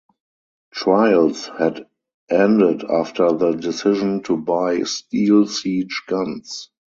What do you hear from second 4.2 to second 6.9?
to buy steel siege guns.